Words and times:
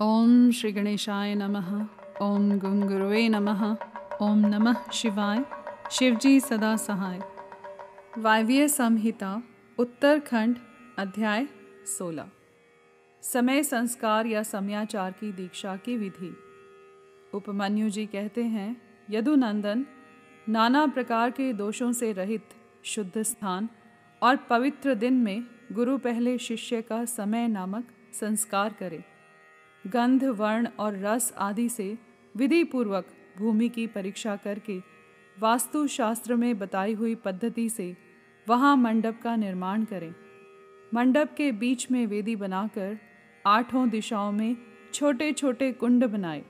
ओम 0.00 0.50
श्री 0.50 0.72
गणेशाय 0.72 1.34
नमः। 1.34 1.86
ओम 2.22 2.58
गुंगुरुवे 2.58 3.28
नमः। 3.28 3.76
ओम 4.22 4.38
नमः 4.38 4.90
शिवाय। 4.90 5.44
शिवजी 5.90 6.40
सदा 6.40 6.76
सहाय। 6.76 7.20
वायव्य 8.18 8.68
संहिता, 8.68 9.42
उत्तरखंड, 9.78 10.56
अध्याय 10.98 11.46
16 11.86 12.30
समय, 13.22 13.62
संस्कार 13.62 14.26
या 14.26 14.42
समयाचार 14.42 15.12
की 15.12 15.32
दीक्षा 15.32 15.76
की 15.76 15.96
विधि। 15.96 16.36
उपमन्यु 17.34 17.90
जी 17.90 18.06
कहते 18.06 18.44
हैं, 18.44 18.82
यदुनंदन 19.10 19.86
नाना 20.48 20.86
प्रकार 20.86 21.30
के 21.30 21.52
दोषों 21.52 21.92
से 21.92 22.12
रहित, 22.12 22.48
शुद्ध 22.84 23.22
स्थान 23.22 23.68
और 24.22 24.36
पवित्र 24.36 24.94
दिन 24.94 25.14
में 25.14 25.46
गुरु 25.72 25.98
पहले 25.98 26.38
शिष्य 26.38 26.82
का 26.82 27.04
समय 27.04 27.48
नामक 27.48 27.88
संस्कार 28.12 28.72
करे। 28.80 29.15
गंध, 29.86 30.24
वर्ण 30.24 30.68
और 30.78 30.96
रस 30.96 31.32
आदि 31.38 31.68
से 31.68 31.98
विधि 32.36 32.64
पूर्वक 32.64 33.06
भूमि 33.38 33.68
की 33.68 33.86
परीक्षा 33.86 34.36
करके 34.36 34.80
वास्तु 35.38 35.86
शास्त्र 35.86 36.34
में 36.34 36.58
बताई 36.58 36.94
हुई 36.94 37.14
पद्धति 37.14 37.68
से 37.68 37.96
वहाँ 38.48 38.76
मंडप 38.76 39.20
का 39.22 39.36
निर्माण 39.36 39.84
करें। 39.84 40.14
मंडप 40.94 41.34
के 41.36 41.52
बीच 41.52 41.90
में 41.90 42.06
वेदी 42.06 42.36
बनाकर 42.36 42.98
आठों 43.46 43.88
दिशाओं 43.88 44.32
में 44.32 44.56
छोटे 44.94 45.32
छोटे 45.32 45.72
कुंड 45.72 46.04
बनाए। 46.04 46.44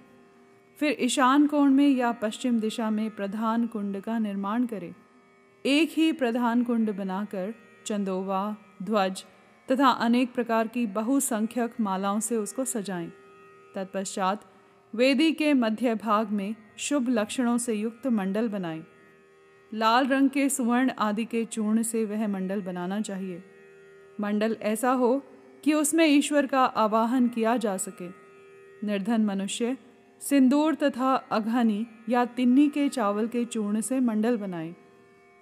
फिर 0.78 0.96
ईशान 1.00 1.46
कोण 1.46 1.70
में 1.70 1.88
या 1.88 2.12
पश्चिम 2.12 2.60
दिशा 2.60 2.90
में 2.90 3.10
प्रधान 3.10 3.66
कुंड 3.66 4.00
का 4.00 4.18
निर्माण 4.18 4.66
करें। 4.66 4.94
एक 5.66 5.90
ही 5.92 6.12
प्रधान 6.12 6.62
कुंड 6.62 6.96
बनाकर 6.96 7.54
चंदोवा, 7.86 8.56
ध्वज 8.82 9.24
तथा 9.68 9.88
अनेक 9.88 10.34
प्रकार 10.34 10.68
की 10.68 10.86
बहुसंख्यक 10.86 11.80
मालाओं 11.80 12.20
से 12.20 12.36
उसको 12.36 12.64
सजाएँ। 12.64 13.12
तत्पश्चात 13.76 14.44
वेदी 14.94 15.32
के 15.32 15.52
मध्य 15.54 15.94
भाग 15.94 16.30
में 16.30 16.54
शुभ 16.78 17.08
लक्षणों 17.08 17.58
से 17.58 17.74
युक्त 17.74 18.06
मंडल 18.06 18.48
बनाएँ 18.48 18.84
लाल 19.74 20.06
रंग 20.06 20.30
के 20.30 20.48
सुवर्ण 20.48 20.90
आदि 20.98 21.24
के 21.24 21.44
चूर्ण 21.44 21.82
से 21.82 22.04
वह 22.04 22.26
मंडल 22.28 22.62
बनाना 22.62 23.00
चाहिए। 23.00 23.42
मंडल 24.20 24.56
ऐसा 24.62 24.90
हो 24.90 25.22
कि 25.64 25.72
उसमें 25.72 26.06
ईश्वर 26.06 26.46
का 26.46 26.64
आवाहन 26.64 27.28
किया 27.28 27.56
जा 27.56 27.76
सके। 27.76 28.08
निर्धन 28.86 29.24
मनुष्य 29.24 29.76
सिंदूर 30.20 30.74
तथा 30.74 31.14
अघानी 31.14 31.86
या 32.08 32.24
तिन्नी 32.24 32.68
के 32.68 32.88
चावल 32.88 33.26
के 33.26 33.44
चूर्ण 33.44 33.80
से 33.80 34.00
मंडल 34.00 34.36
बनाए। 34.36 34.74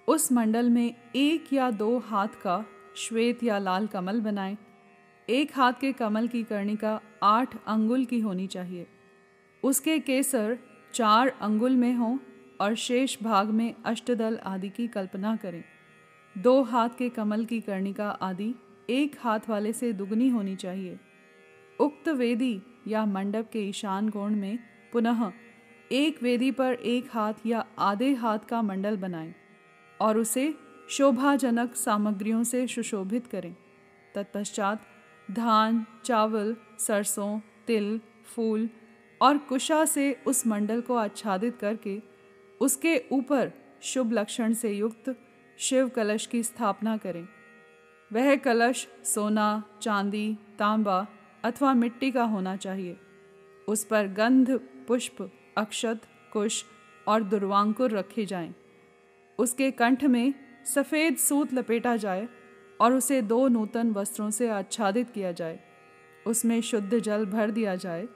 उस 0.07 0.31
मंडल 0.31 0.69
में 0.69 0.93
एक 1.15 1.53
या 1.53 1.71
दो 1.71 1.97
हाथ 1.99 2.27
का, 2.27 2.65
श्वेत 2.95 3.43
या 3.43 3.59
लाल 3.59 3.87
कमल 3.87 4.21
बनाएँ। 4.21 4.57
एक 5.29 5.51
हाथ 5.55 5.73
के 5.81 5.91
कमल 5.91 6.27
की 6.27 6.43
कर्णिका 6.43 7.01
आठ 7.23 7.55
अंगुल 7.67 8.05
की 8.05 8.19
होनी 8.19 8.47
चाहिए। 8.47 8.87
उसके 9.63 9.99
केसर 9.99 10.57
चार 10.93 11.27
अंगुल 11.27 11.75
में 11.75 11.93
हो 11.95 12.19
और 12.61 12.75
शेष 12.75 13.23
भाग 13.23 13.49
में 13.49 13.75
अष्टदल 13.85 14.37
आदि 14.37 14.69
की 14.69 14.87
कल्पना 14.87 15.35
करें। 15.35 15.63
दो 16.37 16.61
हाथ 16.61 16.89
के 16.97 17.09
कमल 17.09 17.45
की 17.45 17.61
कर्णिका 17.61 18.09
आदि 18.09 18.55
एक 18.89 19.15
हाथ 19.19 19.39
वाले 19.49 19.73
से 19.73 19.93
दुगनी 19.93 20.29
होनी 20.29 20.55
चाहिए। 20.55 20.99
उक्त 21.79 22.09
वेदी 22.09 22.61
या 22.87 23.05
मंडप 23.05 23.49
के 23.53 23.59
ईशान 23.59 24.09
कोण 24.09 24.35
में 24.35 24.59
पुनः 24.93 25.31
एक 25.91 26.23
वेदी 26.23 26.51
पर 26.51 26.73
एक 26.73 27.07
हाथ 27.11 27.33
या 27.45 27.65
आधे 27.79 28.13
हाथ 28.13 28.39
का 28.39 28.61
मंडल 28.61 28.97
बनाएँ 28.97 29.35
और 30.01 30.17
उसे 30.17 30.53
शोभाजनक 30.89 31.75
सामग्रियों 31.75 32.43
से 32.43 32.67
सुशोभित 32.67 33.27
करें। 33.27 33.55
तत्पश्चात 34.15 34.85
धान, 35.31 35.85
चावल, 36.05 36.55
सरसों, 36.79 37.39
तिल, 37.67 37.99
फूल 38.25 38.69
और 39.21 39.37
कुशा 39.37 39.85
से 39.85 40.17
उस 40.27 40.47
मंडल 40.47 40.81
को 40.81 40.95
आच्छादित 40.95 41.57
करके 41.57 42.01
उसके 42.61 43.03
ऊपर 43.11 43.51
शुभ 43.81 44.11
लक्षण 44.13 44.53
से 44.53 44.71
युक्त 44.71 45.15
शिव 45.57 45.89
कलश 45.89 46.25
की 46.25 46.43
स्थापना 46.43 46.97
करें 46.97 47.27
वह 48.13 48.35
कलश 48.35 48.87
सोना, 49.03 49.63
चांदी, 49.81 50.37
तांबा 50.59 51.07
अथवा 51.43 51.73
मिट्टी 51.73 52.11
का 52.11 52.23
होना 52.23 52.55
चाहिए 52.55 52.97
उस 53.67 53.83
पर 53.83 54.07
गंध, 54.07 54.51
पुष्प, 54.87 55.31
अक्षत, 55.57 56.01
कुश 56.33 56.65
और 57.07 57.23
दुर्वांकुर 57.23 57.91
रखे 57.91 58.25
जाएँ। 58.25 58.55
उसके 59.39 59.71
कंठ 59.71 60.03
में 60.03 60.33
सफ़ेद 60.65 61.15
सूत 61.15 61.53
लपेटा 61.53 61.95
जाए 61.95 62.27
और 62.81 62.93
उसे 62.93 63.21
दो 63.21 63.47
नूतन 63.47 63.91
वस्त्रों 63.91 64.29
से 64.29 64.49
आच्छादित 64.49 65.09
किया 65.09 65.31
जाए। 65.31 65.59
उसमें 66.27 66.61
शुद्ध 66.61 66.99
जल 66.99 67.25
भर 67.25 67.51
दिया 67.51 67.75
जाए। 67.75 68.07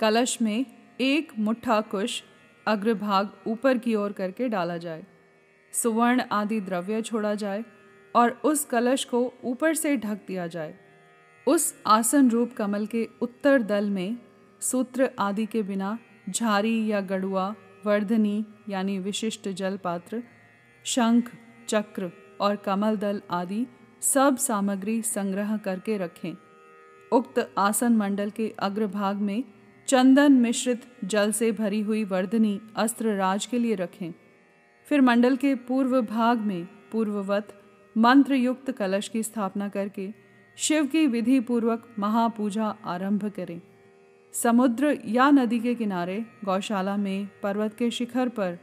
कलश 0.00 0.42
में 0.42 0.66
एक 1.00 1.32
मुट्ठा 1.38 1.80
कुश 1.80 2.22
अग्रभाग 2.66 3.30
ऊपर 3.46 3.78
की 3.78 3.94
ओर 3.94 4.12
करके 4.12 4.48
डाला 4.48 4.76
जाए। 4.76 5.06
सुवर्ण 5.72 6.22
आदि 6.32 6.60
द्रव्य 6.60 7.02
छोड़ा 7.02 7.34
जाए 7.34 7.64
और 8.14 8.30
उस 8.44 8.64
कलश 8.64 9.04
को 9.04 9.32
ऊपर 9.44 9.74
से 9.74 9.96
ढक 9.96 10.20
दिया 10.26 10.46
जाए। 10.46 10.74
उस 11.46 11.74
आसन 11.86 12.30
रूप 12.30 12.52
कमल 12.52 12.86
के 12.86 13.08
उत्तर 13.22 13.62
दल 13.62 13.90
में 13.90 14.18
सूत्र 14.60 15.10
आदि 15.18 15.46
के 15.46 15.62
बिना 15.62 15.98
झारी 16.28 16.86
या 16.86 17.00
गड़ुआ 17.00 17.54
वर्धनी 17.86 18.44
यानी 18.68 18.98
विशिष्ट 18.98 19.48
जल 19.48 19.76
पात्र 19.76 20.22
शंख, 20.84 21.30
चक्र 21.68 22.10
और 22.40 22.56
कमल 22.56 22.96
दल 22.96 23.22
आदि 23.30 23.66
सब 24.02 24.36
सामग्री 24.36 25.02
संग्रह 25.02 25.56
करके 25.56 25.96
रखें। 25.98 26.36
उक्त 27.12 27.50
आसन 27.58 27.96
मंडल 27.96 28.30
के 28.30 28.54
अग्रभाग 28.58 29.16
में 29.16 29.44
चंदन 29.88 30.32
मिश्रित 30.32 30.82
जल 31.04 31.32
से 31.32 31.52
भरी 31.52 31.80
हुई 31.80 32.04
वर्धनी 32.04 32.60
अस्त्र 32.76 33.14
राज 33.14 33.46
के 33.46 33.58
लिए 33.58 33.74
रखें। 33.74 34.12
फिर 34.86 35.00
मंडल 35.00 35.36
के 35.36 35.54
पूर्व 35.54 36.00
भाग 36.02 36.38
में 36.38 36.68
पूर्ववत 36.92 37.48
मंत्र 37.96 38.34
युक्त 38.34 38.70
कलश 38.70 39.08
की 39.08 39.22
स्थापना 39.22 39.68
करके 39.68 40.08
शिव 40.56 40.86
की 40.86 41.06
विधि 41.06 41.40
पूर्वक 41.40 41.88
महापूजा 41.98 42.74
आरंभ 42.84 43.28
करें। 43.28 43.60
समुद्र 44.32 44.98
या 45.04 45.30
नदी 45.30 45.58
के 45.60 45.74
किनारे 45.74 46.24
गौशाला 46.44 46.96
में, 46.96 47.28
पर्वत 47.42 47.74
के 47.74 47.90
शिखर 47.90 48.28
पर, 48.28 48.58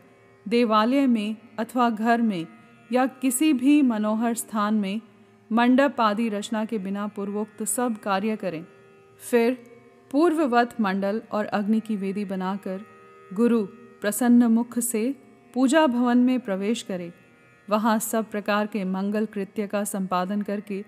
देवालय 0.47 1.07
में 1.07 1.35
अथवा 1.59 1.89
घर 1.89 2.21
में 2.21 2.47
या 2.91 3.05
किसी 3.05 3.53
भी 3.53 3.81
मनोहर 3.81 4.33
स्थान 4.33 4.73
में 4.73 5.01
मंडप 5.51 6.01
आदि 6.01 6.29
रचना 6.29 6.65
के 6.65 6.77
बिना 6.77 7.07
पूर्वोक्त 7.07 7.63
सब 7.63 7.97
कार्य 7.97 8.35
करें। 8.35 8.65
फिर 9.21 9.53
पूर्ववत 10.11 10.81
मंडल 10.81 11.21
और 11.31 11.45
अग्नि 11.45 11.79
की 11.79 11.95
वेदी 11.95 12.25
बनाकर 12.25 12.81
गुरु 13.33 13.65
प्रसन्न 14.01 14.43
मुख 14.43 14.79
से 14.79 15.15
पूजा 15.53 15.87
भवन 15.87 16.17
में 16.17 16.39
प्रवेश 16.39 16.81
करें। 16.81 17.11
वहाँ 17.69 17.99
सब 17.99 18.29
प्रकार 18.31 18.67
के 18.67 18.83
मंगल 18.83 19.25
कृत्य 19.25 19.67
का 19.67 19.83
संपादन 19.83 20.41
करके 20.41 20.83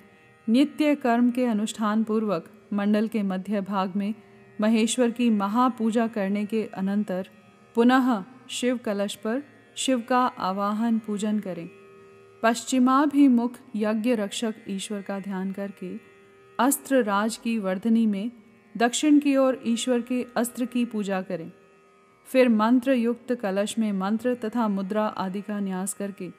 नित्य 0.49 0.95
कर्म 0.95 1.31
के 1.31 1.45
अनुष्ठान 1.45 2.03
पूर्वक 2.03 2.49
मंडल 2.73 3.07
के 3.07 3.23
मध्य 3.23 3.61
भाग 3.61 3.95
में 3.95 4.13
महेश्वर 4.61 5.11
की 5.11 5.29
महापूजा 5.29 6.07
करने 6.07 6.45
के 6.45 6.63
अनंतर 6.63 7.29
पुनः 7.75 8.23
शिव 8.49 8.77
कलश 8.77 9.15
पर 9.15 9.43
शिव 9.75 10.01
का 10.01 10.25
आवाहन 10.25 10.99
पूजन 10.99 11.39
करें। 11.39 11.69
पश्चिमाभिमुख 12.43 13.53
यज्ञ 13.75 14.15
रक्षक 14.15 14.55
ईश्वर 14.69 15.01
का 15.01 15.19
ध्यान 15.19 15.51
करके, 15.51 15.97
अस्त्र 16.59 17.03
राज 17.03 17.37
की 17.37 17.57
वर्धनी 17.59 18.05
में 18.05 18.31
दक्षिण 18.77 19.19
की 19.19 19.35
ओर 19.37 19.61
ईश्वर 19.65 20.01
के 20.01 20.25
अस्त्र 20.37 20.65
की 20.65 20.85
पूजा 20.85 21.21
करें। 21.21 21.51
फिर 22.25 22.49
मंत्र 22.49 22.91
युक्त 22.91 23.33
कलश 23.35 23.77
में 23.79 23.91
मंत्र 23.91 24.35
तथा 24.35 24.67
मुद्रा 24.67 25.05
आदि 25.05 25.41
का 25.41 25.59
न्यास 25.59 25.93
करके 25.93 26.29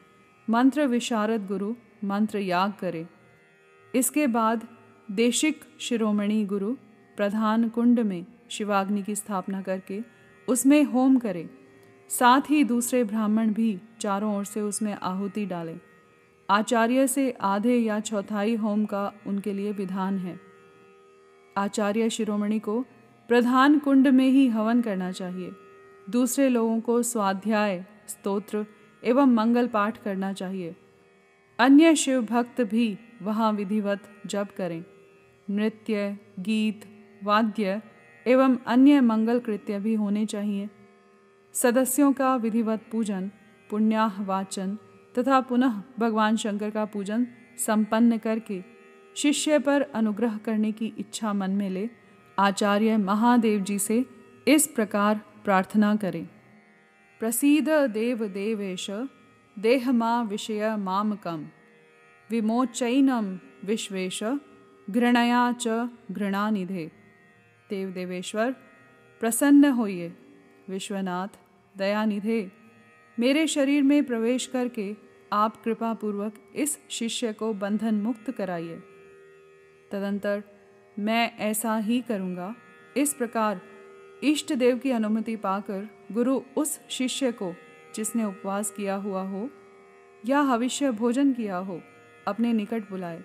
मंत्र 0.50 0.86
विशारद 0.86 1.46
गुरु 1.46 1.74
मंत्र 2.04 2.38
याग 2.38 2.72
करे। 2.80 3.06
इसके 3.94 4.26
बाद 4.26 4.68
देशिक 5.10 5.64
शिरोमणि 5.80 6.44
गुरु 6.44 6.72
प्रधान 7.16 7.68
कुंड 7.68 8.00
में 8.00 8.26
शिवाग्नि 8.50 9.02
की 9.02 9.14
स्थापना 9.14 9.62
करके 9.62 10.00
उसमें 10.48 10.82
होम 10.84 11.18
करें। 11.18 11.48
साथ 12.08 12.50
ही 12.50 12.64
दूसरे 12.64 13.04
ब्राह्मण 13.04 13.52
भी 13.52 13.78
चारों 14.00 14.36
ओर 14.36 14.44
से 14.44 14.60
उसमें 14.60 14.94
आहुति 14.94 15.46
डालें। 15.46 15.78
आचार्य 16.50 17.06
से 17.06 17.30
आधे 17.40 17.76
या 17.76 18.00
चौथाई 18.00 18.54
होम 18.54 18.84
का 18.84 19.12
उनके 19.26 19.52
लिए 19.52 19.72
विधान 19.72 20.18
है। 20.18 20.40
आचार्य 21.58 22.10
शिरोमणि 22.10 22.58
को 22.58 22.84
प्रधान 23.28 23.78
कुंड 23.78 24.08
में 24.08 24.28
ही 24.28 24.48
हवन 24.48 24.82
करना 24.82 25.12
चाहिए। 25.12 25.50
दूसरे 26.10 26.48
लोगों 26.48 26.80
को 26.80 27.02
स्वाध्याय, 27.02 27.86
स्तोत्र 28.08 28.66
एवं 29.04 29.34
मंगल 29.34 29.66
पाठ 29.66 30.02
करना 30.02 30.32
चाहिए। 30.32 30.76
अन्य 31.58 31.94
शिव 31.94 32.22
भक्त 32.22 32.60
भी 32.60 32.98
वहाँ 33.22 33.52
विधिवत 33.52 34.00
जप 34.26 34.48
करें। 34.56 34.84
नृत्य, 35.50 36.18
गीत, 36.38 36.80
वाद्य 37.24 37.82
एवं 38.26 38.56
अन्य 38.66 39.00
मंगल 39.00 39.40
कृत्य 39.40 39.78
भी 39.78 39.94
होने 39.94 40.26
चाहिए। 40.26 40.70
सदस्यों 41.52 42.12
का 42.12 42.36
विधिवत 42.36 42.82
पूजन, 42.92 43.30
पुण्याह 43.70 44.22
वाचन 44.22 44.78
तथा 45.18 45.40
पुनः 45.40 45.82
भगवान 45.98 46.36
शंकर 46.36 46.70
का 46.70 46.84
पूजन 46.84 47.26
संपन्न 47.56 48.18
करके 48.18 48.62
शिष्य 49.16 49.58
पर 49.58 49.82
अनुग्रह 49.82 50.36
करने 50.36 50.72
की 50.72 50.92
इच्छा 50.98 51.32
मन 51.32 51.50
में 51.50 51.70
ले, 51.70 51.90
आचार्य 52.38 52.96
महादेव 52.96 53.60
जी 53.60 53.78
से 53.78 54.04
इस 54.48 54.66
प्रकार 54.66 55.20
प्रार्थना 55.44 55.96
करें। 55.96 56.28
प्रसीद 57.20 57.68
देव 57.68 58.26
देवेश, 58.26 58.90
देहमा 59.58 60.22
विषय 60.22 60.76
मामकम, 60.76 61.48
विमोचैनम 62.30 63.38
विश्वेश, 63.64 64.20
घृणया 64.90 65.54
च 65.60 65.88
घृणानिधे। 66.12 66.92
देव 67.70 67.90
देवेश्वर, 67.90 68.52
प्रसन्न 69.20 69.64
होइए। 69.64 70.12
विश्वनाथ, 70.68 71.28
दयानिधे। 71.78 72.52
मेरे 73.18 73.46
शरीर 73.46 73.82
में 73.82 74.04
प्रवेश 74.04 74.46
करके 74.46 75.07
आप 75.32 75.62
कृपा 75.62 75.94
पूर्वक 75.94 76.34
इस 76.54 76.78
शिष्य 76.90 77.32
को 77.32 77.52
बंधन 77.52 77.94
मुक्त 77.94 78.30
कराइए। 78.30 78.76
तदंतर 79.90 80.42
मैं 80.98 81.38
ऐसा 81.38 81.76
ही 81.76 82.00
करूँगा। 82.00 82.54
इस 82.96 83.14
प्रकार 83.14 83.60
इष्ट 84.22 84.52
देव 84.52 84.78
की 84.78 84.90
अनुमति 84.90 85.36
पाकर 85.36 85.88
गुरु 86.12 86.40
उस 86.56 86.80
शिष्य 86.90 87.32
को, 87.32 87.54
जिसने 87.94 88.24
उपवास 88.24 88.70
किया 88.70 88.94
हुआ 88.94 89.22
हो 89.22 89.50
या 90.26 90.42
भविष्य 90.42 90.90
भोजन 90.90 91.32
किया 91.32 91.56
हो, 91.56 91.80
अपने 92.28 92.52
निकट 92.52 92.90
बुलाए। 92.90 93.24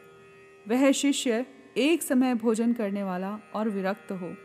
वह 0.67 0.91
शिष्य 0.91 1.45
एक 1.77 2.01
समय 2.01 2.35
भोजन 2.35 2.73
करने 2.73 3.03
वाला 3.03 3.39
और 3.53 3.69
विरक्त 3.69 4.11
हो। 4.11 4.35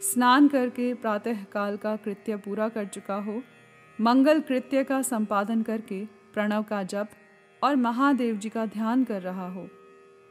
स्नान 0.00 0.48
करके 0.48 0.94
प्रातः 0.94 1.44
काल 1.44 1.76
का 1.76 1.96
कृत्य 1.96 2.36
पूरा 2.36 2.68
कर 2.68 2.84
चुका 2.84 3.14
हो। 3.14 3.42
मंगल 4.00 4.40
कृत्य 4.40 4.84
का 4.84 5.02
संपादन 5.02 5.62
करके 5.62 6.04
प्रणव 6.36 6.62
का 6.62 6.82
जप 6.82 7.08
और 7.62 7.76
महादेव 7.76 8.36
जी 8.36 8.48
का 8.48 8.66
ध्यान 8.66 9.04
कर 9.04 9.22
रहा 9.22 9.48
हो। 9.48 9.68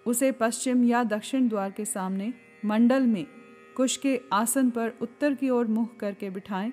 उसे 0.06 0.32
पश्चिम 0.32 0.84
या 0.84 1.04
दक्षिण 1.04 1.48
द्वार 1.50 1.72
के 1.72 1.86
सामने 1.86 2.34
मंडल 2.66 3.04
में 3.04 3.26
कुश 3.78 3.98
के 3.98 4.20
आसन 4.34 4.70
पर 4.70 4.94
उत्तर 5.02 5.34
की 5.34 5.50
ओर 5.50 5.68
मुँह 5.68 5.88
करके 6.00 6.30
बिठाएँ 6.30 6.72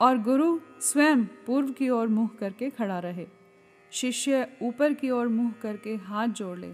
और 0.00 0.18
गुरु 0.18 0.58
स्वयं 0.80 1.24
पूर्व 1.46 1.70
की 1.70 1.88
ओर 1.88 2.08
मुँह 2.08 2.30
करके 2.40 2.70
खड़ा 2.70 2.98
रहे। 2.98 3.26
शिष्य 3.92 4.46
ऊपर 4.62 4.94
की 4.94 5.10
ओर 5.10 5.28
मुँह 5.28 5.52
करके 5.62 5.94
हाथ 5.94 6.28
जोड़ 6.28 6.58
ले। 6.58 6.72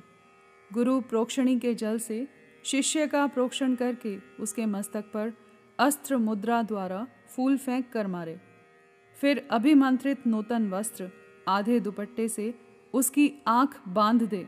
गुरु 0.71 1.01
प्रोक्षणी 1.01 1.59
के 1.59 1.75
जल 1.75 1.99
से 1.99 2.27
शिष्य 2.65 3.07
का 3.07 3.27
प्रोक्षण 3.27 3.75
करके 3.75 4.17
उसके 4.41 4.67
मस्तक 4.67 5.05
पर 5.15 5.33
अस्त्र 5.79 6.17
मुद्रा 6.17 6.63
द्वारा 6.63 7.07
फूल 7.37 7.57
फेंक 7.59 7.93
कर 7.93 8.07
मारे। 8.07 8.41
फिर 9.19 9.47
अभिमंत्रित 9.51 10.27
नूतन 10.27 10.71
वस्त्र 10.71 11.11
आधे 11.51 11.79
दुपट्टे 11.81 12.29
से 12.29 12.55
उसकी 12.95 13.33
आँख 13.47 13.81
बाँध 13.89 14.23
दे। 14.23 14.47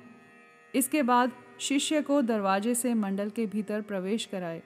इसके 0.75 1.03
बाद 1.03 1.33
शिष्य 1.61 2.01
को 2.03 2.21
दरवाजे 2.23 2.75
से 2.75 2.95
मंडल 2.95 3.31
के 3.31 3.47
भीतर 3.47 3.81
प्रवेश 3.81 4.25
कराए। 4.25 4.63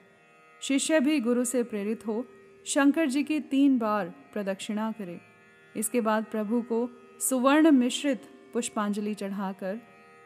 शिष्य 0.61 0.99
भी 0.99 1.19
गुरु 1.19 1.43
से 1.45 1.63
प्रेरित 1.63 2.07
हो 2.07 2.25
शंकर 2.65 3.05
जी 3.05 3.23
की 3.23 3.39
तीन 3.41 3.77
बार 3.77 4.13
प्रदक्षिणा 4.33 4.91
करे। 4.91 5.19
इसके 5.75 6.01
बाद 6.01 6.25
प्रभु 6.31 6.61
को 6.61 6.89
सुवर्ण 7.19 7.71
मिश्रित 7.71 8.21
पुष्पांजलि 8.53 9.13
चढ़ाकर 9.13 9.79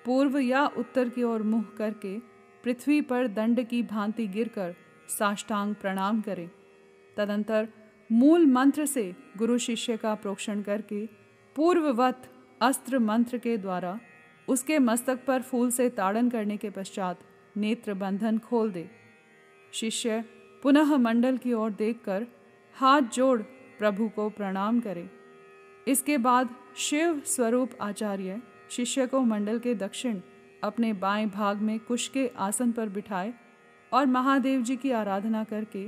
पूर्व 0.05 0.37
या 0.37 0.65
उत्तर 0.77 1.09
की 1.09 1.23
ओर 1.23 1.43
मुँह 1.43 1.65
करके 1.77 2.17
पृथ्वी 2.63 3.01
पर 3.01 3.27
दंड 3.27 3.63
की 3.67 3.81
भांति 3.83 4.27
गिरकर 4.27 4.73
साष्टांग 5.09 5.75
प्रणाम 5.75 6.21
करें। 6.21 6.49
तदंतर 7.17 7.67
मूल 8.09 8.45
मंत्र 8.45 8.85
से 8.85 9.03
गुरु 9.37 9.57
शिष्य 9.57 9.97
का 9.97 10.13
प्रोक्षण 10.15 10.61
करके 10.61 11.05
पूर्ववत 11.55 12.29
अस्त्र 12.61 12.99
मंत्र 12.99 13.37
के 13.37 13.57
द्वारा 13.57 13.99
उसके 14.47 14.77
मस्तक 14.79 15.25
पर 15.25 15.41
फूल 15.41 15.71
से 15.71 15.89
ताड़न 15.89 16.29
करने 16.29 16.57
के 16.57 16.69
पश्चात 16.69 17.19
नेत्र 17.57 17.93
बंधन 17.93 18.37
खोल 18.39 18.71
दे। 18.71 18.89
शिष्य 19.73 20.23
पुनः 20.63 20.95
मंडल 20.97 21.37
की 21.37 21.53
ओर 21.53 21.71
देखकर 21.71 22.25
हाथ 22.75 23.01
जोड़ 23.13 23.41
प्रभु 23.79 24.07
को 24.07 24.29
प्रणाम 24.29 24.79
करे। 24.79 25.09
इसके 25.87 26.17
बाद 26.17 26.49
शिव 26.77 27.21
स्वरूप 27.25 27.71
आचार्य 27.81 28.41
शिष्य 28.69 29.07
को 29.07 29.21
मंडल 29.21 29.59
के 29.59 29.75
दक्षिण 29.75 30.19
अपने 30.63 30.93
बाएँ 30.93 31.25
भाग 31.27 31.61
में 31.61 31.79
कुश 31.79 32.07
के 32.07 32.29
आसन 32.39 32.71
पर 32.71 32.89
बिठाए 32.89 33.33
और 33.91 34.05
महादेव 34.07 34.61
जी 34.61 34.75
की 34.75 34.91
आराधना 34.91 35.43
करके 35.43 35.87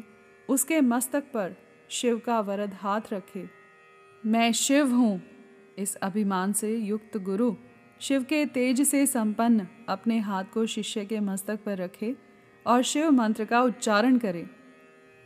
उसके 0.49 0.81
मस्तक 0.81 1.31
पर 1.33 1.55
शिव 1.89 2.21
का 2.25 2.39
वरद 2.39 2.73
हाथ 2.73 3.13
रखे। 3.13 3.49
मैं 4.23 4.51
शिव 4.53 4.93
हूँ 4.95 5.21
इस 5.79 5.95
अभिमान 5.95 6.53
से 6.53 6.77
युक्त 6.77 7.17
गुरु 7.17 7.55
शिव 7.99 8.23
के 8.23 8.45
तेज 8.45 8.81
से 8.81 9.05
संपन्न 9.05 9.67
अपने 9.89 10.19
हाथ 10.19 10.43
को 10.53 10.65
शिष्य 10.65 11.05
के 11.05 11.19
मस्तक 11.19 11.59
पर 11.63 11.77
रखे 11.77 12.15
और 12.65 12.81
शिव 12.81 13.11
मंत्र 13.11 13.45
का 13.45 13.61
उच्चारण 13.61 14.17
करे। 14.17 14.45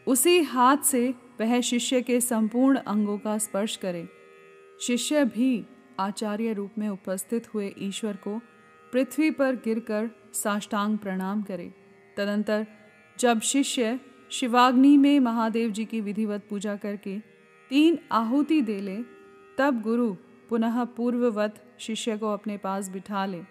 उसी 0.08 0.42
हाथ 0.42 0.78
से 0.78 1.14
वह 1.40 1.62
शिष्य 1.62 2.02
के 2.02 2.22
संपूर्ण 2.22 2.78
अंगों 2.78 3.18
का 3.18 3.38
स्पर्श 3.38 3.76
करे। 3.76 4.08
शिष्य 4.82 5.26
भी 5.26 5.66
आचार्य 6.00 6.54
रूप 6.54 6.72
में 6.78 6.90
उपस्थित 6.90 7.54
हुए 7.54 7.74
ईश्वर 7.78 8.16
को 8.16 8.42
पृथ्वी 8.94 9.32
पर 9.32 9.56
गिरकर 9.56 10.10
साष्टांग 10.34 10.98
प्रणाम 10.98 11.42
करे। 11.42 11.74
तदंतर 12.18 12.68
जब 13.20 13.42
शिष्य 13.42 14.00
शिवाग्नि 14.32 14.98
में 14.98 15.20
महादेव 15.20 15.72
जी 15.72 15.86
की 15.86 16.02
विधिवत 16.02 16.44
पूजा 16.50 16.76
करके 16.76 17.20
तीन 17.70 18.00
आहुति 18.12 18.62
दे 18.62 18.80
ले, 18.80 18.98
तब 19.58 19.82
गुरु 19.82 20.16
पुनः 20.50 20.84
पूर्ववत 20.84 21.64
शिष्य 21.80 22.18
को 22.18 22.34
अपने 22.34 22.58
पास 22.58 22.90
बिठा 22.90 23.26
ले। 23.26 23.42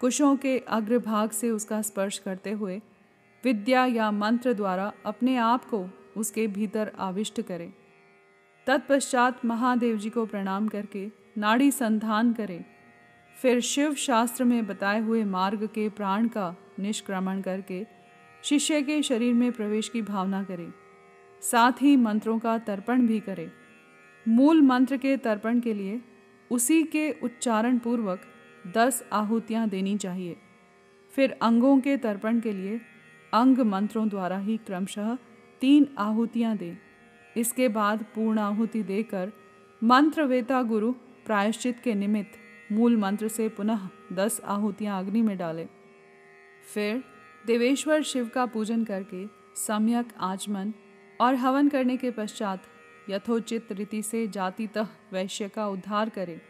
कुशों 0.00 0.36
के 0.36 0.58
अग्रभाग 0.58 1.30
से 1.30 1.50
उसका 1.50 1.82
स्पर्श 1.82 2.18
करते 2.18 2.50
हुए 2.50 2.80
विद्या 3.44 3.86
या 3.86 4.10
मंत्र 4.10 4.52
द्वारा 4.52 4.92
अपने 5.06 5.36
आप 5.36 5.64
को 5.64 5.86
उसके 6.16 6.46
भीतर 6.46 6.92
आविष्ट 6.98 7.40
करें। 7.40 7.72
तत्पश्चात 8.66 9.44
महादेव 9.44 9.96
जी 9.96 10.10
को 10.10 10.26
प्रणाम 10.26 10.68
करके 10.68 11.10
नाड़ी 11.38 11.70
संधान 11.70 12.32
करें। 12.32 12.64
फिर 13.42 13.60
शिव 13.60 13.94
शास्त्र 13.94 14.44
में 14.44 14.66
बताए 14.66 15.00
हुए 15.00 15.24
मार्ग 15.24 15.66
के 15.66 15.88
प्राण 15.88 16.28
का 16.28 16.56
निष्क्रमण 16.78 17.40
करके 17.40 17.86
शिष्य 18.42 18.82
के 18.82 19.02
शरीर 19.02 19.34
में 19.34 19.52
प्रवेश 19.52 19.88
की 19.88 20.02
भावना 20.02 20.44
करें। 20.44 20.72
साथ 21.42 21.72
ही 21.82 21.96
मंत्रों 21.96 22.38
का 22.38 22.58
तर्पण 22.58 23.06
भी 23.06 23.20
करे। 23.20 23.52
मूल 24.26 24.62
मंत्र 24.62 24.96
के 24.96 25.16
तर्पण 25.16 25.60
के 25.60 25.74
लिए 25.74 26.00
उसी 26.50 26.82
के 26.82 27.10
उच्चारण 27.22 27.78
पूर्वक 27.78 28.20
दस 28.74 29.02
आहुतियाँ 29.12 29.68
देनी 29.68 29.96
चाहिए। 29.96 30.36
फिर 31.12 31.36
अंगों 31.42 31.78
के 31.80 31.96
तर्पण 31.96 32.40
के 32.40 32.52
लिए 32.52 32.80
अंग 33.32 33.58
मंत्रों 33.58 34.08
द्वारा 34.08 34.38
ही 34.38 34.56
क्रमशः 34.56 35.14
तीन 35.60 35.88
आहुतियाँ 35.98 36.56
दें। 36.56 36.76
इसके 37.36 37.68
बाद 37.68 38.04
पूर्ण 38.14 38.38
आहुति 38.38 38.82
देकर 38.82 39.32
मंत्रवेता 39.82 40.62
गुरु 40.62 40.92
प्रायश्चित 41.26 41.80
के 41.80 41.94
निमित्त 41.94 42.72
मूल 42.72 42.96
मंत्र 42.96 43.28
से 43.28 43.48
पुनः 43.48 43.88
दस 44.12 44.40
आहुतियाँ 44.44 44.98
अग्नि 44.98 45.22
में 45.22 45.36
डालें। 45.38 45.66
फिर 46.74 47.02
देवेश्वर 47.46 48.02
शिव 48.02 48.30
का 48.34 48.46
पूजन 48.46 48.84
करके 48.84 49.26
सम्यक 49.60 50.12
आचमन 50.20 50.72
और 51.20 51.34
हवन 51.34 51.68
करने 51.68 51.96
के 51.96 52.10
पश्चात 52.10 52.62
यथोचित 53.10 53.72
रीति 53.72 54.02
से 54.02 54.28
जातितः 54.28 54.88
वैश्य 55.12 55.48
का 55.48 55.68
उद्धार 55.68 56.08
करे। 56.08 56.40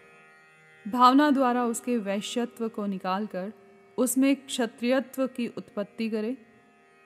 भावना 0.88 1.30
द्वारा 1.30 1.64
उसके 1.64 1.96
वैश्यत्व 1.98 2.68
को 2.68 2.86
निकालकर 2.86 3.52
उसमें 3.98 4.36
क्षत्रियत्व 4.36 5.26
की 5.26 5.46
उत्पत्ति 5.46 6.10
करे। 6.10 6.36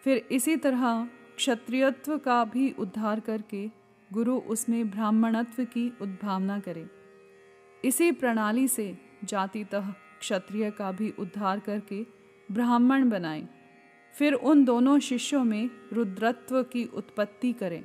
फिर 0.05 0.29
इसी 0.31 0.57
तरह 0.57 1.09
क्षत्रियत्व 1.37 2.19
का 2.19 2.45
भी 2.45 2.71
उद्धार 2.71 3.21
करके 3.21 3.71
गुरु 4.13 4.37
उसमें 4.39 4.91
ब्राह्मणत्व 4.91 5.65
की 5.65 5.93
उद्भावना 6.01 6.61
करे। 6.61 6.87
इसी 7.85 8.13
प्रणाली 8.13 8.69
से 8.69 8.99
जातितः 9.25 9.91
क्षत्रिय 10.21 10.71
का 10.71 10.93
भी 10.93 11.15
उद्धार 11.19 11.61
करके 11.61 12.03
ब्राह्मण 12.53 13.11
बनाए। 13.11 13.49
फिर 14.15 14.33
उन 14.33 14.65
दोनों 14.65 14.99
शिष्यों 14.99 15.45
में 15.45 15.71
रुद्रत्व 15.93 16.63
की 16.63 16.85
उत्पत्ति 16.85 17.53
करें। 17.53 17.85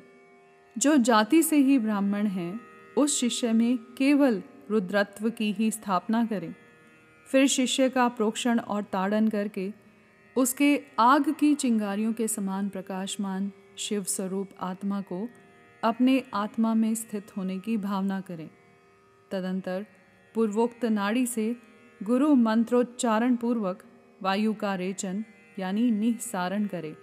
जो 0.77 0.97
जाति 0.97 1.43
से 1.43 1.57
ही 1.57 1.79
ब्राह्मण 1.79 2.27
हैं, 2.27 2.61
उस 2.97 3.19
शिष्य 3.19 3.53
में 3.53 3.77
केवल 3.77 4.43
रुद्रत्व 4.71 5.29
की 5.29 5.51
ही 5.51 5.71
स्थापना 5.71 6.25
करें। 6.25 6.55
फिर 7.27 7.47
शिष्य 7.47 7.89
का 7.89 8.07
प्रोक्षण 8.07 8.59
और 8.59 8.83
ताड़न 8.83 9.27
करके 9.27 9.73
उसके 10.37 10.81
आग 10.99 11.33
की 11.33 11.55
चिंगारियों 11.55 12.13
के 12.13 12.27
समान 12.27 12.69
प्रकाशमान 12.69 13.51
शिव 13.77 14.03
स्वरूप 14.03 14.49
आत्मा 14.59 15.01
को 15.01 15.29
अपने 15.83 16.23
आत्मा 16.33 16.73
में 16.73 16.95
स्थित 16.95 17.37
होने 17.37 17.59
की 17.59 17.77
भावना 17.77 18.21
करें। 18.21 18.49
तदंतर 19.31 19.85
पूर्वोक्त 20.35 20.85
नाड़ी 20.85 21.25
से 21.25 21.55
गुरु 22.03 22.35
मंत्रोच्चारण 22.35 23.35
पूर्वक 23.35 23.83
वायु 24.21 24.53
का 24.53 24.75
रेचन, 24.75 25.25
यानी 25.59 25.91
निःसारण 25.91 26.65
करें। 26.65 26.95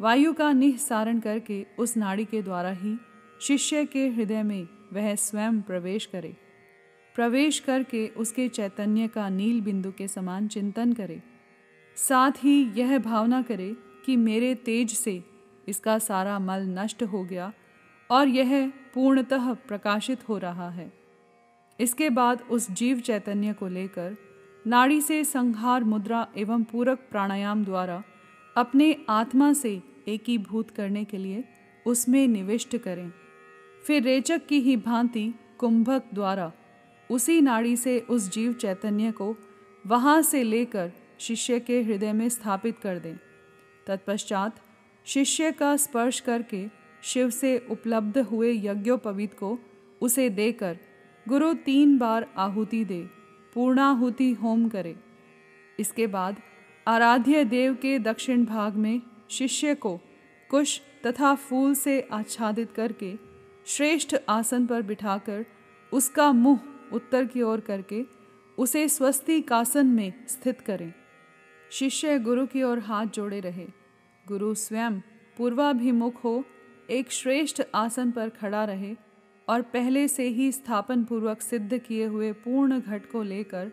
वायु 0.00 0.32
का 0.32 0.52
निःसारण 0.52 1.20
करके 1.20 1.66
उस 1.78 1.96
नाड़ी 1.96 2.24
के 2.24 2.42
द्वारा 2.42 2.70
ही 2.70 2.96
शिष्य 3.40 3.84
के 3.84 4.08
हृदय 4.08 4.42
में 4.42 4.68
वह 4.92 5.14
स्वयं 5.14 5.60
प्रवेश 5.60 6.06
करे। 6.06 6.36
प्रवेश 7.14 7.58
करके 7.58 8.06
उसके 8.08 8.48
चैतन्य 8.48 9.08
का 9.08 9.28
नील 9.28 9.60
बिंदु 9.60 9.92
के 9.92 10.08
समान 10.08 10.48
चिंतन 10.48 10.92
करे। 10.92 11.22
साथ 11.96 12.30
ही 12.30 12.72
यह 12.76 12.98
भावना 12.98 13.42
करे 13.42 13.76
कि 14.06 14.16
मेरे 14.16 14.54
तेज 14.54 14.92
से 14.92 15.22
इसका 15.68 15.98
सारा 15.98 16.38
मल 16.38 16.66
नष्ट 16.78 17.02
हो 17.02 17.24
गया 17.24 17.52
और 18.10 18.28
यह 18.28 18.72
पूर्णतः 18.94 19.52
प्रकाशित 19.54 20.28
हो 20.28 20.38
रहा 20.38 20.68
है। 20.70 20.92
इसके 21.80 22.10
बाद 22.10 22.42
उस 22.50 22.70
जीव 22.70 23.00
चैतन्य 23.00 23.52
को 23.52 23.68
लेकर 23.68 24.16
नाड़ी 24.66 25.00
से 25.00 25.24
संहार 25.24 25.84
मुद्रा 25.84 26.26
एवं 26.36 26.64
पूरक 26.64 26.98
प्राणायाम 27.10 27.64
द्वारा 27.64 28.02
अपने 28.56 28.96
आत्मा 29.08 29.52
से 29.52 29.80
एकीभूत 30.08 30.70
करने 30.70 31.04
के 31.04 31.16
लिए 31.16 31.44
उसमें 31.86 32.26
निविष्ट 32.28 32.76
करें। 32.76 33.10
फिर 33.86 34.02
रेचक 34.02 34.46
की 34.46 34.60
ही 34.60 34.76
भांति 34.76 35.32
कुंभक 35.58 36.02
द्वारा 36.14 36.52
उसी 37.10 37.40
नाड़ी 37.40 37.76
से 37.76 37.98
उस 38.00 38.30
जीव 38.32 38.52
चैतन्य 38.52 39.10
को 39.12 39.34
वहाँ 39.86 40.22
से 40.22 40.42
लेकर 40.42 40.92
शिष्य 41.18 41.60
के 41.60 41.82
हृदय 41.82 42.12
में 42.12 42.28
स्थापित 42.28 42.78
कर 42.78 42.98
दें। 42.98 43.16
तत्पश्चात 43.86 44.60
शिष्य 45.06 45.52
का 45.52 45.76
स्पर्श 45.76 46.20
करके 46.20 46.66
शिव 47.02 47.30
से 47.30 47.58
उपलब्ध 47.70 48.18
हुए 48.18 48.52
यज्ञोपवीत 48.54 49.34
को 49.34 49.58
उसे 50.00 50.28
देकर 50.30 50.78
गुरु 51.26 51.52
तीन 51.54 51.96
बार 51.98 52.26
आहुति 52.36 52.84
दे, 52.84 53.02
पूर्णाहुति 53.54 54.32
होम 54.32 54.68
करे। 54.68 54.96
इसके 55.80 56.06
बाद 56.06 56.36
आराध्य 56.88 57.44
देव 57.44 57.74
के 57.74 57.98
दक्षिण 57.98 58.44
भाग 58.44 58.74
में 58.74 59.02
शिष्य 59.30 59.74
को 59.74 60.00
कुश 60.50 60.80
तथा 61.06 61.34
फूल 61.34 61.74
से 61.74 62.00
आच्छादित 62.12 62.72
करके 62.72 63.14
श्रेष्ठ 63.66 64.16
आसन 64.28 64.66
पर 64.66 64.82
बिठाकर 64.82 65.44
उसका 65.92 66.32
मुँह 66.32 66.60
उत्तर 66.92 67.24
की 67.24 67.42
ओर 67.42 67.60
करके 67.60 68.02
उसे 68.58 68.88
स्वस्ति 68.88 69.40
कासन 69.40 69.86
में 69.86 70.12
स्थित 70.28 70.60
करें। 70.60 70.92
शिष्य 71.70 72.18
गुरु 72.18 72.46
की 72.46 72.62
ओर 72.62 72.78
हाथ 72.78 73.06
जोड़े 73.06 73.40
रहे। 73.40 73.66
गुरु 74.28 74.54
स्वयं 74.54 75.00
पूर्वाभिमुख 75.36 76.24
हो 76.24 76.44
एक 76.90 77.12
श्रेष्ठ 77.12 77.62
आसन 77.74 78.10
पर 78.10 78.28
खड़ा 78.28 78.64
रहे 78.64 78.94
और 79.48 79.62
पहले 79.62 80.08
से 80.08 80.28
ही 80.28 80.52
स्थापन 80.52 81.04
पूर्वक 81.04 81.40
सिद्ध 81.40 81.78
किए 81.78 82.06
हुए 82.06 82.32
पूर्ण 82.32 82.80
घट 82.80 83.10
को 83.10 83.22
लेकर 83.22 83.72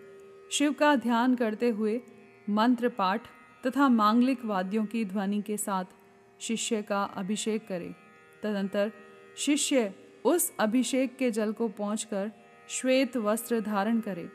शिव 0.51 0.73
का 0.73 0.95
ध्यान 0.95 1.35
करते 1.35 1.69
हुए 1.69 2.01
मंत्र 2.49 2.89
पाठ 2.89 3.21
तथा 3.65 3.89
मांगलिक 3.89 4.45
वाद्यों 4.45 4.85
की 4.85 5.05
ध्वनि 5.05 5.41
के 5.41 5.57
साथ 5.57 5.85
शिष्य 6.39 6.81
का 6.81 7.03
अभिषेक 7.03 7.67
करे। 7.67 7.95
तदंतर 8.43 8.91
शिष्य 9.37 9.93
उस 10.25 10.53
अभिषेक 10.59 11.17
के 11.17 11.31
जल 11.31 11.51
को 11.51 11.67
पहुंचकर 11.67 12.31
श्वेत 12.69 13.17
वस्त्र 13.17 13.59
धारण 13.61 13.99
करे। 13.99 14.29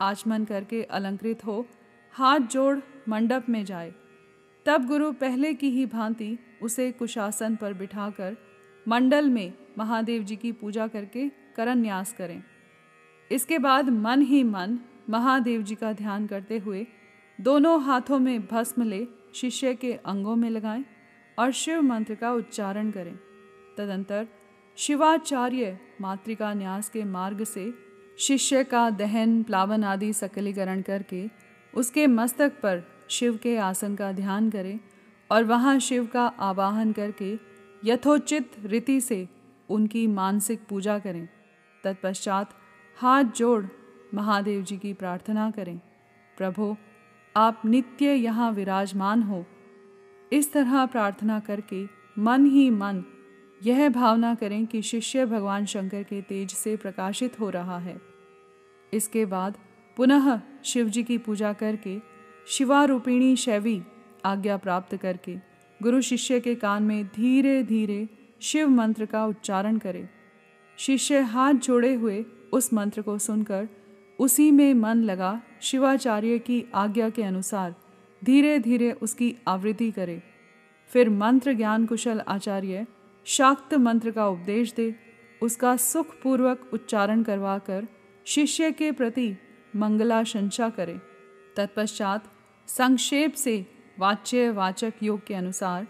आचमन 0.00 0.44
करके 0.44 0.82
अलंकृत 0.82 1.44
हो, 1.44 1.66
हाथ 2.12 2.40
जोड़ 2.40 2.78
मंडप 3.08 3.46
में 3.48 3.64
जाए। 3.64 3.94
तब 4.66 4.86
गुरु 4.86 5.12
पहले 5.12 5.54
की 5.54 5.70
ही 5.70 5.86
भांति 5.86 6.38
उसे 6.62 6.92
कुशासन 6.92 7.56
पर 7.56 7.72
बिठाकर 7.72 8.36
मंडल 8.88 9.30
में 9.30 9.52
महादेव 9.78 10.22
जी 10.22 10.36
की 10.36 10.52
पूजा 10.52 10.86
करके 10.86 11.28
करण 11.28 11.78
न्यास 11.78 12.12
करें। 12.12 12.42
इसके 13.30 13.58
बाद 13.58 13.88
मन 13.88 14.22
ही 14.22 14.42
मन 14.42 14.78
महादेव 15.10 15.62
जी 15.62 15.74
का 15.74 15.92
ध्यान 15.92 16.26
करते 16.26 16.58
हुए 16.58 16.86
दोनों 17.40 17.82
हाथों 17.82 18.18
में 18.18 18.46
भस्म 18.46 18.82
ले 18.82 19.06
शिष्य 19.34 19.74
के 19.74 19.92
अंगों 19.92 20.36
में 20.36 20.50
लगाएँ 20.50 20.84
और 21.38 21.50
शिव 21.50 21.82
मंत्र 21.82 22.14
का 22.14 22.32
उच्चारण 22.32 22.90
करें। 22.90 23.14
तदंतर 23.76 24.26
शिवाचार्य 24.76 25.78
मातृका 26.00 26.52
न्यास 26.54 26.88
के 26.88 27.04
मार्ग 27.04 27.44
से 27.44 27.74
शिष्य 28.18 28.64
का 28.64 28.90
दहन, 28.90 29.42
प्लावन 29.42 29.84
आदि 29.84 30.12
सकलीकरण 30.12 30.82
करके 30.82 31.26
उसके 31.74 32.06
मस्तक 32.06 32.52
पर 32.62 32.82
शिव 33.10 33.36
के 33.36 33.56
आसन 33.56 33.94
का 33.94 34.12
ध्यान 34.12 34.50
करें 34.50 34.80
और 35.30 35.44
वहाँ 35.44 35.78
शिव 35.78 36.06
का 36.06 36.26
आवाहन 36.26 36.92
करके 36.92 37.38
यथोचित 37.84 38.52
रीति 38.64 39.00
से 39.00 39.28
उनकी 39.68 40.06
मानसिक 40.06 40.66
पूजा 40.68 40.98
करें। 40.98 41.28
तत्पश्चात 41.84 42.54
हाथ 42.98 43.24
जोड़ 43.24 43.64
महादेव 44.14 44.62
जी 44.62 44.76
की 44.76 44.92
प्रार्थना 44.92 45.50
करें। 45.50 45.80
प्रभु 46.36 46.76
आप 47.36 47.62
नित्य 47.64 48.12
यहाँ 48.12 48.52
विराजमान 48.52 49.22
हो। 49.22 49.44
इस 50.32 50.52
तरह 50.52 50.86
प्रार्थना 50.86 51.40
करके 51.40 51.84
मन 52.18 52.46
ही 52.46 52.70
मन 52.70 53.04
यह 53.62 53.88
भावना 53.88 54.34
करें 54.34 54.66
कि 54.66 54.82
शिष्य 54.82 55.26
भगवान 55.26 55.66
शंकर 55.66 56.02
के 56.02 56.22
तेज 56.22 56.50
से 56.50 56.76
प्रकाशित 56.76 57.40
हो 57.40 57.50
रहा 57.50 57.78
है। 57.78 58.00
इसके 58.92 59.24
बाद 59.24 59.58
पुनः 59.96 60.40
शिव 60.64 60.88
जी 60.88 61.02
की 61.02 61.18
पूजा 61.18 61.52
करके 61.52 61.98
शिवारूपिणी 62.48 63.36
शैवी 63.36 63.82
आज्ञा 64.24 64.56
प्राप्त 64.56 64.96
करके 64.96 65.36
गुरु 65.82 66.00
शिष्य 66.00 66.40
के 66.40 66.54
कान 66.54 66.82
में 66.82 67.06
धीरे 67.06 67.62
धीरे 67.62 68.08
शिव 68.40 68.68
मंत्र 68.68 69.06
का 69.06 69.26
उच्चारण 69.26 69.78
करें। 69.78 70.08
शिष्य 70.76 71.20
हाथ 71.20 71.54
जोड़े 71.54 71.94
हुए 71.94 72.24
उस 72.52 72.72
मंत्र 72.72 73.02
को 73.02 73.18
सुनकर 73.18 73.68
उसी 74.18 74.50
में 74.50 74.74
मन 74.74 75.02
लगा 75.02 75.42
शिवाचार्य 75.62 76.38
की 76.38 76.64
आज्ञा 76.74 77.08
के 77.10 77.22
अनुसार 77.22 77.74
धीरे 78.24 78.58
धीरे 78.58 78.92
उसकी 78.92 79.36
आवृत्ति 79.48 79.90
करे। 79.90 80.22
फिर 80.88 81.10
मंत्र 81.10 81.52
ज्ञान 81.52 81.86
कुशल 81.86 82.20
आचार्य 82.20 82.86
शाक्त 83.24 83.74
मंत्र 83.74 84.10
का 84.10 84.28
उपदेश 84.28 84.72
दे, 84.72 84.94
उसका 85.42 85.76
सुखपूर्वक 85.76 86.70
उच्चारण 86.72 87.22
करवाकर 87.22 87.86
शिष्य 88.24 88.70
के 88.72 88.92
प्रति 88.92 89.36
मंगलाशंसा 89.76 90.68
करे। 90.68 90.98
तत्पश्चात 91.56 92.24
संक्षेप 92.66 93.34
से 93.34 93.66
वाच्य 93.98 94.50
वाचक 94.50 94.92
योग 95.02 95.26
के 95.26 95.34
अनुसार 95.34 95.86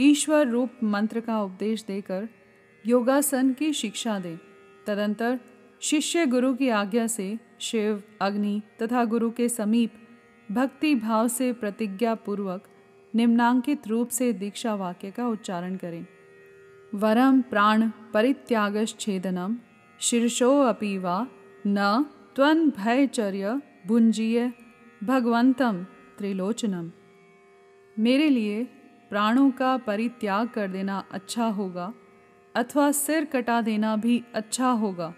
ईश्वर 0.00 0.48
रूप 0.48 0.70
मंत्र 0.84 1.20
का 1.20 1.42
उपदेश 1.42 1.84
देकर 1.84 2.28
योगासन 2.86 3.52
की 3.52 3.72
शिक्षा 3.72 4.18
दे। 4.18 4.38
तदंतर 4.86 5.38
शिष्य 5.80 6.26
गुरु 6.26 6.54
की 6.54 6.68
आज्ञा 6.68 7.06
से 7.06 7.38
शिव, 7.60 8.02
अग्नि 8.20 8.60
तथा 8.82 9.04
गुरु 9.04 9.30
के 9.30 9.48
समीप 9.48 9.92
भक्ति 10.52 10.94
भाव 10.94 11.28
से 11.28 11.52
प्रतिज्ञा 11.52 12.14
पूर्वक 12.14 12.68
निम्नांकित 13.14 13.86
रूप 13.88 14.08
से 14.08 14.32
दीक्षा 14.32 14.74
वाक्य 14.74 15.10
का 15.10 15.26
उच्चारण 15.28 15.76
करें। 15.76 16.06
वरम 16.94 17.40
प्राण 17.40 17.90
परित्यागच्छेदनम 18.14 19.56
शीर्षो 20.00 20.50
अपि 20.60 20.98
वा 20.98 21.26
न 21.66 22.04
त्वन 22.36 22.68
भयचर्य 22.70 23.60
भुंजीय 23.86 24.52
भगवंतम 25.04 25.84
त्रिलोचनम। 26.18 26.90
मेरे 27.96 28.28
लिए 28.28 28.64
प्राणों 29.10 29.50
का 29.50 29.76
परित्याग 29.76 30.48
कर 30.48 30.68
देना 30.68 31.04
अच्छा 31.12 31.46
होगा 31.48 31.92
अथवा 32.54 32.90
सिर 32.92 33.24
कटा 33.24 33.60
देना 33.60 33.96
भी 33.96 34.22
अच्छा 34.34 34.70
होगा। 34.70 35.14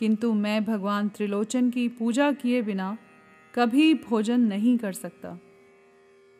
किंतु 0.00 0.34
मैं 0.34 0.64
भगवान 0.64 1.08
त्रिलोचन 1.08 1.70
की 1.70 1.88
पूजा 1.88 2.32
किए 2.32 2.62
बिना 2.62 2.98
कभी 3.54 3.94
भोजन 3.94 4.40
नहीं 4.40 4.78
कर 4.78 4.92
सकता। 4.92 5.40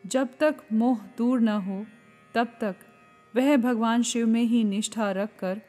जब 0.05 0.29
तक 0.39 0.55
मोह 0.73 0.99
दूर 1.17 1.39
न 1.39 1.47
हो, 1.47 1.85
तब 2.35 2.47
तक 2.61 2.75
वह 3.35 3.57
भगवान 3.57 4.03
शिव 4.03 4.27
में 4.27 4.43
ही 4.43 4.63
निष्ठा 4.63 5.11
रखकर 5.11 5.61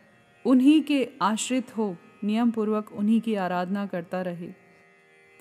उन्हीं 0.46 0.82
के 0.82 1.08
आश्रित 1.22 1.76
हो 1.76 1.96
नियम 2.24 2.50
पूर्वक 2.50 2.92
उन्हीं 2.92 3.20
की 3.20 3.34
आराधना 3.34 3.86
करता 3.86 4.22
रहे। 4.22 4.52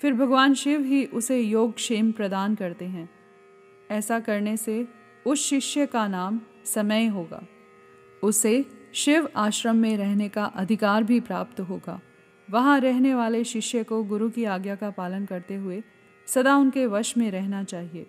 फिर 0.00 0.12
भगवान 0.12 0.54
शिव 0.54 0.84
ही 0.84 1.04
उसे 1.04 1.40
योग 1.40 1.74
क्षेम 1.74 2.12
प्रदान 2.12 2.54
करते 2.54 2.84
हैं। 2.84 3.10
ऐसा 3.90 4.20
करने 4.20 4.56
से 4.56 4.88
उस 5.26 5.46
शिष्य 5.46 5.86
का 5.86 6.08
नाम 6.08 6.40
समय 6.64 7.06
होगा। 7.06 7.46
उसे 8.22 8.64
शिव 8.92 9.28
आश्रम 9.36 9.76
में 9.76 9.96
रहने 9.96 10.28
का 10.28 10.44
अधिकार 10.44 11.04
भी 11.04 11.20
प्राप्त 11.20 11.60
होगा। 11.60 12.00
वहाँ 12.50 12.80
रहने 12.80 13.14
वाले 13.14 13.44
शिष्य 13.44 13.84
को 13.84 14.02
गुरु 14.04 14.30
की 14.30 14.44
आज्ञा 14.44 14.74
का 14.74 14.90
पालन 14.90 15.24
करते 15.26 15.54
हुए 15.54 15.82
सदा 16.26 16.56
उनके 16.56 16.86
वश 16.86 17.16
में 17.16 17.30
रहना 17.30 17.64
चाहिए। 17.64 18.06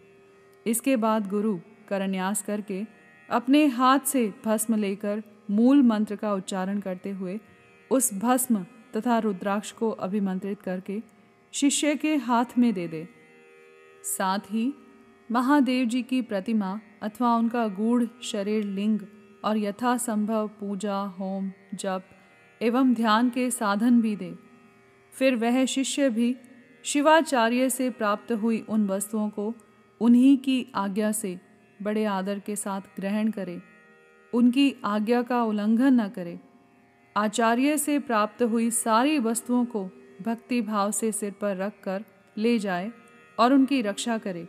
इसके 0.67 0.95
बाद 0.95 1.29
गुरु 1.29 1.59
करन्यास 1.87 2.41
करके 2.41 2.83
अपने 3.29 3.65
हाथ 3.65 3.99
से 3.99 4.33
भस्म 4.45 4.75
लेकर 4.75 5.23
मूल 5.51 5.81
मंत्र 5.81 6.15
का 6.15 6.33
उच्चारण 6.33 6.79
करते 6.79 7.11
हुए 7.11 7.39
उस 7.91 8.13
भस्म 8.13 8.65
तथा 8.97 9.19
रुद्राक्ष 9.19 9.71
को 9.71 9.89
अभिमंत्रित 9.89 10.61
करके 10.61 11.01
शिष्य 11.53 11.95
के 11.95 12.15
हाथ 12.15 12.57
में 12.57 12.73
दे 12.73 12.87
दे। 12.87 13.07
साथ 14.03 14.39
ही 14.39 14.73
महादेव 15.31 15.85
जी 15.85 16.01
की 16.01 16.21
प्रतिमा 16.21 16.79
अथवा 17.01 17.35
उनका 17.35 17.67
गूढ़ 17.67 18.03
शरीर 18.23 18.63
लिंग 18.63 18.99
और 19.45 19.57
यथासंभव 19.57 20.47
पूजा, 20.47 20.95
होम, 20.95 21.51
जप 21.73 22.03
एवं 22.63 22.93
ध्यान 22.93 23.29
के 23.29 23.51
साधन 23.51 24.01
भी 24.01 24.15
दे। 24.15 24.35
फिर 25.13 25.35
वह 25.35 25.65
शिष्य 25.65 26.09
भी 26.09 26.35
शिवाचार्य 26.83 27.69
से 27.69 27.89
प्राप्त 27.89 28.31
हुई 28.31 28.65
उन 28.69 28.87
वस्तुओं 28.87 29.29
को 29.29 29.53
उन्हीं 30.01 30.37
की 30.37 30.67
आज्ञा 30.75 31.11
से 31.11 31.39
बड़े 31.81 32.05
आदर 32.05 32.39
के 32.39 32.55
साथ 32.55 32.81
ग्रहण 32.81 33.31
करे। 33.31 33.61
उनकी 34.33 34.75
आज्ञा 34.85 35.21
का 35.21 35.43
उल्लंघन 35.43 36.01
न 36.01 36.07
करे। 36.07 36.39
आचार्य 37.17 37.77
से 37.77 37.99
प्राप्त 37.99 38.43
हुई 38.43 38.71
सारी 38.71 39.19
वस्तुओं 39.19 39.65
को 39.65 39.89
भक्ति 40.21 40.61
भाव 40.61 40.91
से 40.91 41.11
सिर 41.11 41.31
पर 41.31 41.57
रख 41.57 41.73
कर 41.83 42.05
ले 42.37 42.59
जाए 42.59 42.91
और 43.39 43.53
उनकी 43.53 43.81
रक्षा 43.81 44.17
करे। 44.17 44.47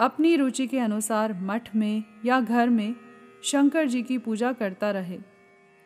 अपनी 0.00 0.36
रुचि 0.36 0.66
के 0.66 0.78
अनुसार 0.78 1.32
मठ 1.42 1.76
में 1.76 2.04
या 2.24 2.40
घर 2.40 2.68
में 2.68 2.94
शंकर 3.42 3.86
जी 3.86 4.02
की 4.02 4.18
पूजा 4.18 4.52
करता 4.52 4.90
रहे। 4.90 5.18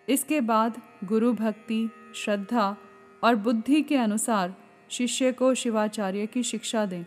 इसके 0.09 0.41
बाद 0.41 0.81
गुरु 1.05 1.33
भक्ति 1.33 1.91
श्रद्धा 2.15 2.77
और 3.25 3.37
बुद्धि 3.37 3.83
के 3.83 3.97
अनुसार 3.97 4.55
शिष्य 4.89 5.33
को 5.33 5.55
शिवाचार्य 5.55 6.27
की 6.27 6.43
शिक्षा 6.43 6.87
दें। 6.87 7.05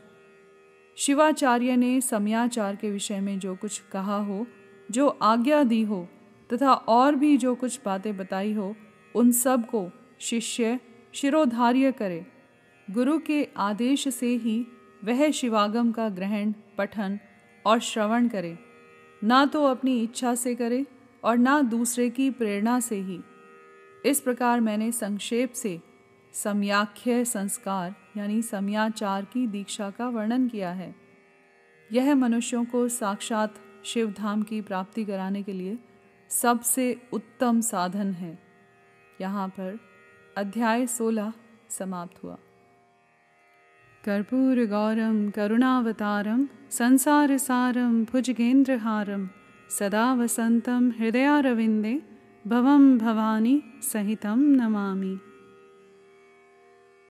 शिवाचार्य 0.98 1.76
ने 1.76 2.02
समयाचार 2.02 2.76
के 2.76 2.92
विषय 2.92 3.20
में 3.20 3.40
जो 3.40 3.56
कुछ 3.56 3.82
कहा 3.92 4.18
हो, 4.18 4.48
जो 4.92 5.08
आज्ञा 5.08 5.64
दी 5.64 5.82
हो 5.82 6.08
तथा 6.54 6.74
और 6.74 7.16
भी 7.16 7.38
जो 7.38 7.56
कुछ 7.56 7.80
बातें 7.86 8.18
बताई 8.18 8.54
हो, 8.54 8.76
उन 9.16 9.32
सबको 9.32 9.90
शिष्य, 10.20 10.80
शिरोधार्य 11.14 11.92
करे। 11.92 12.26
गुरु 12.92 13.20
के 13.20 13.48
आदेश 13.58 14.08
से 14.08 14.28
ही 14.28 14.68
वह 15.04 15.32
शिवागम 15.32 15.92
का 15.92 16.10
ग्रहण, 16.10 16.54
पठन 16.78 17.20
और 17.66 17.80
श्रवण 17.80 18.28
करे। 18.28 18.58
ना 19.24 19.46
तो 19.46 19.66
अपनी 19.66 20.04
इच्छा 20.04 20.36
से 20.36 20.56
करे 20.56 20.86
और 21.26 21.38
ना 21.38 21.62
दूसरे 21.62 22.10
की 22.10 22.30
प्रेरणा 22.30 22.80
से 22.80 22.96
ही। 22.96 23.20
इस 24.06 24.20
प्रकार 24.20 24.60
मैंने 24.60 24.92
संक्षेप 24.92 25.54
से 25.54 25.82
समयाख्य 26.34 27.26
संस्कार, 27.26 27.96
यानी 28.18 28.42
समयाचार 28.42 29.26
की 29.26 29.48
दीक्षा 29.48 29.90
का 29.90 30.10
वर्णन 30.10 30.48
किया 30.48 30.72
है। 30.72 30.96
यह 31.92 32.16
मनुष्यों 32.16 32.66
को 32.66 32.88
साक्षात 32.88 33.56
शिव 33.84 34.14
धाम 34.18 34.44
की 34.44 34.62
प्राप्ति 34.62 35.06
कराने 35.06 35.44
के 35.44 35.54
लिए 35.54 35.78
सबसे 36.30 37.02
उत्तम 37.14 37.62
साधन 37.62 38.12
है। 38.14 38.40
यहाँ 39.22 39.48
पर 39.48 39.80
अध्याय 40.38 40.88
सोलह 40.88 41.34
समाप्त 41.70 42.24
हुआ। 42.24 42.38
कर्पूर 44.06 44.66
गौरम 44.66 45.30
करुणावतारम 45.30 46.48
संसार 46.72 47.38
सारम 47.38 48.06
भुजगेंद्रहारम 48.06 49.30
सदा 49.70 50.14
वसन्तं 50.14 50.92
हृदयारविन्दे 51.00 52.02
भवं 52.48 52.98
भवानी 52.98 53.64
सहितं 53.82 54.38
नमामि। 54.38 55.35